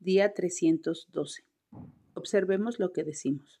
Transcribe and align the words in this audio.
Día 0.00 0.32
312. 0.32 1.42
Observemos 2.14 2.78
lo 2.78 2.92
que 2.92 3.02
decimos. 3.02 3.60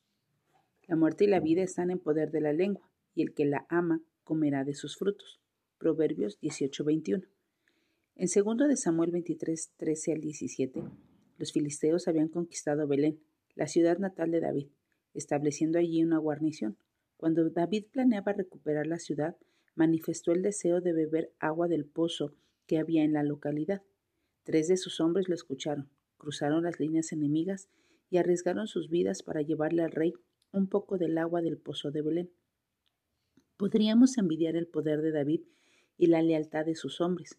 La 0.86 0.94
muerte 0.94 1.24
y 1.24 1.26
la 1.26 1.40
vida 1.40 1.64
están 1.64 1.90
en 1.90 1.98
poder 1.98 2.30
de 2.30 2.40
la 2.40 2.52
lengua, 2.52 2.88
y 3.16 3.22
el 3.22 3.34
que 3.34 3.44
la 3.44 3.66
ama 3.68 4.02
comerá 4.22 4.62
de 4.62 4.74
sus 4.74 4.96
frutos. 4.96 5.40
Proverbios 5.78 6.38
18:21. 6.40 7.26
En 8.14 8.28
segundo 8.28 8.68
de 8.68 8.76
Samuel 8.76 9.10
23, 9.10 9.72
13 9.78 10.12
al 10.12 10.20
17, 10.20 10.84
los 11.38 11.52
filisteos 11.52 12.06
habían 12.06 12.28
conquistado 12.28 12.86
Belén, 12.86 13.18
la 13.56 13.66
ciudad 13.66 13.98
natal 13.98 14.30
de 14.30 14.38
David, 14.38 14.68
estableciendo 15.14 15.80
allí 15.80 16.04
una 16.04 16.18
guarnición. 16.18 16.76
Cuando 17.16 17.50
David 17.50 17.86
planeaba 17.90 18.32
recuperar 18.32 18.86
la 18.86 19.00
ciudad, 19.00 19.36
manifestó 19.74 20.30
el 20.30 20.42
deseo 20.42 20.80
de 20.80 20.92
beber 20.92 21.32
agua 21.40 21.66
del 21.66 21.84
pozo 21.84 22.32
que 22.68 22.78
había 22.78 23.02
en 23.02 23.12
la 23.12 23.24
localidad. 23.24 23.82
Tres 24.44 24.68
de 24.68 24.76
sus 24.76 25.00
hombres 25.00 25.28
lo 25.28 25.34
escucharon, 25.34 25.90
cruzaron 26.18 26.64
las 26.64 26.78
líneas 26.78 27.12
enemigas 27.12 27.68
y 28.10 28.18
arriesgaron 28.18 28.66
sus 28.66 28.90
vidas 28.90 29.22
para 29.22 29.42
llevarle 29.42 29.82
al 29.82 29.92
rey 29.92 30.12
un 30.52 30.68
poco 30.68 30.98
del 30.98 31.16
agua 31.18 31.40
del 31.40 31.58
pozo 31.58 31.90
de 31.90 32.02
Belén. 32.02 32.30
Podríamos 33.56 34.18
envidiar 34.18 34.56
el 34.56 34.66
poder 34.66 35.00
de 35.00 35.12
David 35.12 35.42
y 35.96 36.06
la 36.06 36.22
lealtad 36.22 36.64
de 36.64 36.74
sus 36.74 37.00
hombres, 37.00 37.38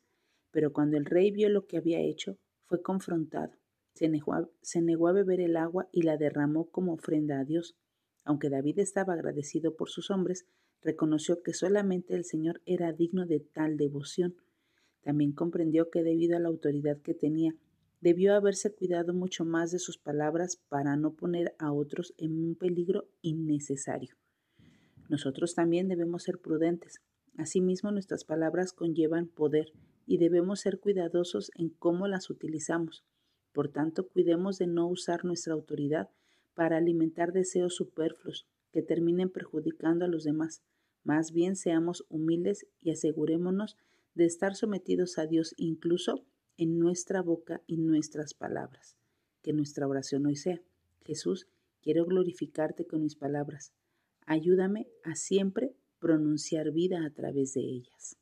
pero 0.51 0.73
cuando 0.73 0.97
el 0.97 1.05
rey 1.05 1.31
vio 1.31 1.49
lo 1.49 1.65
que 1.65 1.77
había 1.77 1.99
hecho, 1.99 2.37
fue 2.65 2.81
confrontado, 2.81 3.53
se 3.93 4.07
negó, 4.07 5.07
a, 5.07 5.11
beber 5.11 5.41
el 5.41 5.57
agua 5.57 5.89
y 5.91 6.03
la 6.03 6.17
derramó 6.17 6.69
como 6.69 6.93
ofrenda 6.93 7.39
a 7.39 7.45
Dios. 7.45 7.75
Aunque 8.23 8.49
David 8.49 8.79
estaba 8.79 9.13
agradecido 9.13 9.75
por 9.75 9.89
sus 9.89 10.11
hombres, 10.11 10.45
reconoció 10.81 11.41
que 11.41 11.53
solamente 11.53 12.13
el 12.13 12.25
Señor 12.25 12.61
era 12.65 12.93
digno 12.93 13.25
de 13.25 13.39
tal 13.39 13.77
devoción. 13.77 14.35
También 15.01 15.31
comprendió 15.31 15.89
que 15.89 16.03
debido 16.03 16.37
a 16.37 16.39
la 16.39 16.49
autoridad 16.49 17.01
que 17.01 17.13
tenía 17.13 17.55
debió 18.01 18.33
haberse 18.33 18.73
cuidado 18.73 19.13
mucho 19.13 19.45
más 19.45 19.71
de 19.71 19.79
sus 19.79 19.97
palabras 19.97 20.57
para 20.69 20.95
no 20.95 21.13
poner 21.13 21.55
a 21.59 21.71
otros 21.71 22.13
en 22.17 22.43
un 22.43 22.55
peligro 22.55 23.09
innecesario. 23.21 24.15
Nosotros 25.09 25.55
también 25.55 25.87
debemos 25.87 26.23
ser 26.23 26.39
prudentes. 26.39 27.01
Asimismo, 27.35 27.91
nuestras 27.91 28.23
palabras 28.23 28.73
conllevan 28.73 29.27
poder 29.27 29.71
y 30.05 30.17
debemos 30.17 30.61
ser 30.61 30.79
cuidadosos 30.79 31.51
en 31.55 31.69
cómo 31.69 32.07
las 32.07 32.29
utilizamos. 32.29 33.03
Por 33.51 33.69
tanto, 33.69 34.07
cuidemos 34.07 34.57
de 34.57 34.67
no 34.67 34.87
usar 34.87 35.25
nuestra 35.25 35.53
autoridad 35.53 36.09
para 36.53 36.77
alimentar 36.77 37.33
deseos 37.33 37.75
superfluos 37.75 38.47
que 38.71 38.81
terminen 38.81 39.29
perjudicando 39.29 40.05
a 40.05 40.07
los 40.07 40.23
demás. 40.23 40.61
Más 41.03 41.31
bien 41.31 41.55
seamos 41.55 42.05
humildes 42.09 42.67
y 42.81 42.91
asegurémonos 42.91 43.77
de 44.13 44.25
estar 44.25 44.55
sometidos 44.55 45.17
a 45.17 45.25
Dios 45.25 45.53
incluso 45.57 46.25
en 46.59 46.77
nuestra 46.77 47.21
boca 47.21 47.61
y 47.67 47.77
nuestras 47.77 48.33
palabras. 48.33 48.97
Que 49.41 49.53
nuestra 49.53 49.87
oración 49.87 50.25
hoy 50.25 50.35
sea, 50.35 50.61
Jesús, 51.05 51.47
quiero 51.81 52.05
glorificarte 52.05 52.85
con 52.85 53.01
mis 53.01 53.15
palabras. 53.15 53.71
Ayúdame 54.25 54.89
a 55.03 55.15
siempre 55.15 55.73
pronunciar 55.99 56.71
vida 56.71 57.05
a 57.05 57.11
través 57.11 57.53
de 57.53 57.61
ellas. 57.61 58.17